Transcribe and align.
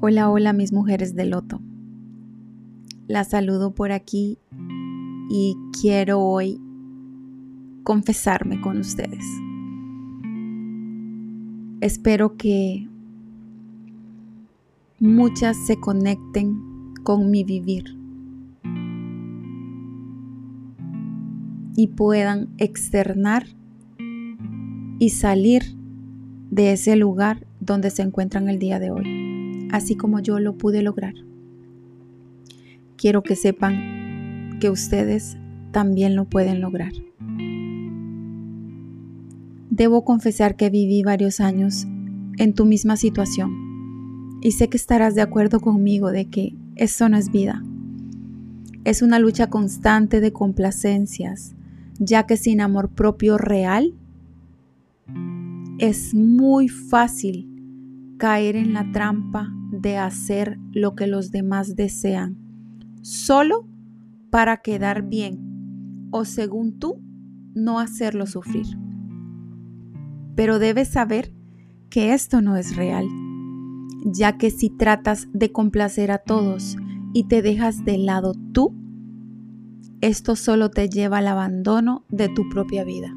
Hola, 0.00 0.30
hola 0.30 0.52
mis 0.52 0.72
mujeres 0.72 1.16
de 1.16 1.24
loto. 1.24 1.60
Las 3.08 3.30
saludo 3.30 3.74
por 3.74 3.90
aquí 3.90 4.38
y 5.28 5.56
quiero 5.80 6.20
hoy 6.20 6.60
confesarme 7.82 8.60
con 8.60 8.78
ustedes. 8.78 9.24
Espero 11.80 12.36
que 12.36 12.88
muchas 15.00 15.56
se 15.66 15.80
conecten 15.80 16.94
con 17.02 17.32
mi 17.32 17.42
vivir 17.42 17.98
y 21.74 21.88
puedan 21.88 22.50
externar 22.58 23.46
y 25.00 25.10
salir 25.10 25.64
de 26.52 26.74
ese 26.74 26.94
lugar 26.94 27.48
donde 27.58 27.90
se 27.90 28.02
encuentran 28.02 28.48
el 28.48 28.60
día 28.60 28.78
de 28.78 28.92
hoy 28.92 29.37
así 29.70 29.96
como 29.96 30.20
yo 30.20 30.38
lo 30.38 30.56
pude 30.56 30.82
lograr. 30.82 31.14
Quiero 32.96 33.22
que 33.22 33.36
sepan 33.36 34.58
que 34.60 34.70
ustedes 34.70 35.36
también 35.70 36.16
lo 36.16 36.24
pueden 36.24 36.60
lograr. 36.60 36.92
Debo 39.70 40.04
confesar 40.04 40.56
que 40.56 40.70
viví 40.70 41.02
varios 41.02 41.40
años 41.40 41.86
en 42.38 42.54
tu 42.54 42.64
misma 42.64 42.96
situación 42.96 44.38
y 44.40 44.52
sé 44.52 44.68
que 44.68 44.76
estarás 44.76 45.14
de 45.14 45.22
acuerdo 45.22 45.60
conmigo 45.60 46.10
de 46.10 46.26
que 46.26 46.54
eso 46.76 47.08
no 47.08 47.16
es 47.16 47.30
vida. 47.30 47.62
Es 48.84 49.02
una 49.02 49.18
lucha 49.18 49.48
constante 49.48 50.20
de 50.20 50.32
complacencias, 50.32 51.54
ya 51.98 52.26
que 52.26 52.36
sin 52.36 52.60
amor 52.60 52.88
propio 52.90 53.38
real 53.38 53.94
es 55.78 56.14
muy 56.14 56.68
fácil 56.68 57.47
caer 58.18 58.56
en 58.56 58.74
la 58.74 58.90
trampa 58.92 59.48
de 59.70 59.96
hacer 59.96 60.58
lo 60.72 60.94
que 60.94 61.06
los 61.06 61.30
demás 61.30 61.76
desean, 61.76 62.36
solo 63.02 63.66
para 64.30 64.58
quedar 64.58 65.02
bien 65.02 66.08
o 66.10 66.24
según 66.24 66.78
tú, 66.78 67.02
no 67.54 67.78
hacerlo 67.78 68.26
sufrir. 68.26 68.66
Pero 70.34 70.58
debes 70.58 70.88
saber 70.88 71.34
que 71.90 72.12
esto 72.14 72.40
no 72.40 72.56
es 72.56 72.76
real, 72.76 73.06
ya 74.04 74.38
que 74.38 74.50
si 74.50 74.70
tratas 74.70 75.28
de 75.32 75.52
complacer 75.52 76.10
a 76.10 76.18
todos 76.18 76.76
y 77.12 77.24
te 77.24 77.42
dejas 77.42 77.84
de 77.84 77.98
lado 77.98 78.34
tú, 78.52 78.74
esto 80.00 80.36
solo 80.36 80.70
te 80.70 80.88
lleva 80.88 81.18
al 81.18 81.26
abandono 81.26 82.04
de 82.08 82.28
tu 82.28 82.48
propia 82.48 82.84
vida, 82.84 83.12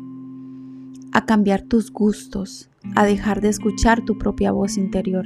a 1.11 1.25
cambiar 1.25 1.61
tus 1.61 1.91
gustos, 1.91 2.69
a 2.95 3.05
dejar 3.05 3.41
de 3.41 3.49
escuchar 3.49 4.03
tu 4.05 4.17
propia 4.17 4.51
voz 4.51 4.77
interior. 4.77 5.25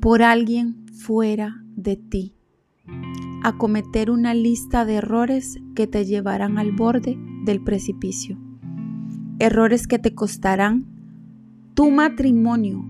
Por 0.00 0.22
alguien 0.22 0.86
fuera 0.92 1.62
de 1.76 1.96
ti, 1.96 2.34
a 3.42 3.56
cometer 3.56 4.10
una 4.10 4.34
lista 4.34 4.84
de 4.84 4.94
errores 4.94 5.58
que 5.74 5.86
te 5.86 6.04
llevarán 6.04 6.58
al 6.58 6.72
borde 6.72 7.18
del 7.44 7.62
precipicio, 7.62 8.38
errores 9.38 9.86
que 9.86 9.98
te 9.98 10.14
costarán 10.14 10.86
tu 11.74 11.90
matrimonio, 11.90 12.84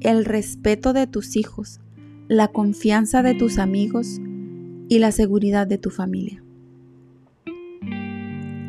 el 0.00 0.24
respeto 0.24 0.92
de 0.92 1.06
tus 1.06 1.36
hijos, 1.36 1.80
la 2.28 2.48
confianza 2.48 3.22
de 3.22 3.34
tus 3.34 3.58
amigos 3.58 4.20
y 4.88 4.98
la 4.98 5.12
seguridad 5.12 5.66
de 5.66 5.78
tu 5.78 5.90
familia. 5.90 6.42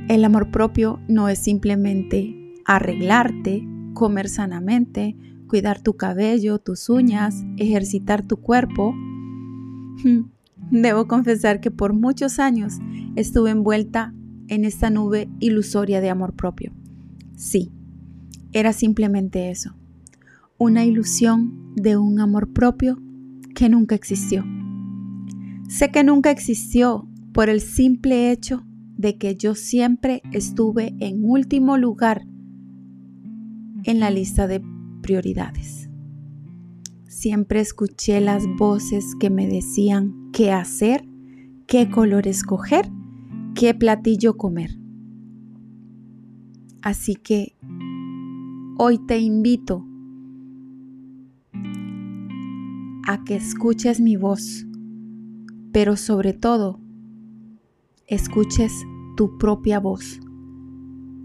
El 0.09 0.26
amor 0.26 0.52
propio 0.52 1.00
no 1.08 1.30
es 1.30 1.40
simplemente 1.40 2.36
arreglarte, 2.66 3.66
comer 3.94 4.27
sanamente, 4.27 5.16
cuidar 5.48 5.82
tu 5.82 5.95
cabello, 5.95 6.60
tus 6.60 6.89
uñas, 6.89 7.45
ejercitar 7.58 8.26
tu 8.26 8.38
cuerpo. 8.38 8.94
Debo 10.72 11.08
confesar 11.08 11.61
que 11.61 11.72
por 11.72 11.94
muchos 11.94 12.39
años 12.39 12.80
estuve 13.16 13.52
envuelta 13.52 14.14
en 14.50 14.66
esta 14.66 14.89
nube 14.89 15.30
ilusoria 15.39 16.02
de 16.02 16.10
amor 16.10 16.33
propio. 16.33 16.73
Sí, 17.38 17.72
era 18.52 18.73
simplemente 18.73 19.52
eso, 19.52 19.76
una 20.58 20.83
ilusión 20.83 21.73
de 21.76 21.95
un 21.95 22.20
amor 22.20 22.52
propio 22.52 23.02
que 23.56 23.70
nunca 23.70 23.95
existió. 23.95 24.44
Sé 25.70 25.92
que 25.92 26.04
nunca 26.04 26.30
existió 26.30 27.08
por 27.33 27.50
el 27.50 27.61
simple 27.61 28.32
hecho 28.32 28.66
de 29.03 29.17
que 29.17 29.36
yo 29.36 29.53
siempre 29.53 30.23
estuve 30.31 30.95
en 31.02 31.25
último 31.25 31.77
lugar 31.77 32.25
en 33.83 33.99
la 33.99 34.09
lista 34.09 34.47
de 34.47 34.64
prioridades. 35.02 35.89
Siempre 37.05 37.59
escuché 37.59 38.21
las 38.21 38.45
voces 38.58 39.03
que 39.19 39.30
me 39.30 39.45
decían 39.45 40.31
qué 40.31 40.53
hacer, 40.53 41.05
qué 41.67 41.89
color 41.89 42.30
escoger, 42.30 42.89
qué 43.55 43.73
platillo 43.73 44.37
comer. 44.37 44.80
Así 46.81 47.15
que 47.15 47.58
hoy 48.77 49.05
te 49.05 49.20
invito 49.20 49.85
a 53.05 53.21
que 53.25 53.35
escuches 53.35 53.99
mi 53.99 54.15
voz, 54.15 54.65
pero 55.73 55.97
sobre 55.97 56.31
todo 56.31 56.80
escuches 58.08 58.71
tu 59.16 59.38
propia 59.38 59.80
voz. 59.80 60.20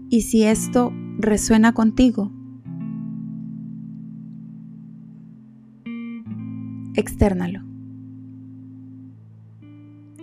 Y 0.09 0.21
si 0.21 0.43
esto 0.43 0.91
resuena 1.19 1.73
contigo, 1.73 2.31
externalo. 6.95 7.61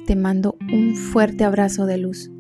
Te 0.07 0.15
mando 0.17 0.57
un 0.73 0.95
fuerte 0.95 1.45
abrazo 1.45 1.87
de 1.87 1.99
luz. 1.99 2.31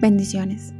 Bendiciones. 0.00 0.74